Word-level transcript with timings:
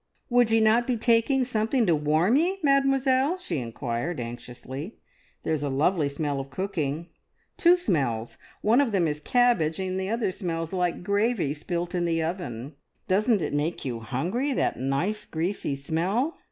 "Would 0.31 0.49
ye 0.49 0.59
not 0.59 0.87
be 0.87 0.97
taking 0.97 1.45
something 1.45 1.85
to 1.85 1.95
warm 1.95 2.35
ye, 2.35 2.57
Mademoiselle?" 2.63 3.37
she 3.37 3.59
inquired 3.59 4.19
anxiously. 4.19 4.97
"There's 5.43 5.61
a 5.61 5.69
lovely 5.69 6.09
smell 6.09 6.39
of 6.39 6.49
cooking 6.49 7.09
two 7.55 7.77
smells. 7.77 8.39
One 8.63 8.81
of 8.81 8.93
them 8.93 9.07
is 9.07 9.19
cabbage, 9.19 9.79
and 9.79 9.99
the 9.99 10.09
other 10.09 10.31
smells 10.31 10.73
like 10.73 11.03
gravy 11.03 11.53
spilt 11.53 11.93
in 11.93 12.05
the 12.05 12.23
oven. 12.23 12.73
Doesn't 13.07 13.43
it 13.43 13.53
make 13.53 13.85
you 13.85 13.99
hungry, 13.99 14.53
that 14.53 14.75
nice 14.75 15.23
greasy 15.23 15.75
smell?" 15.75 16.39